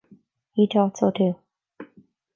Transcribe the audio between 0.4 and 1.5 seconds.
He thought so too.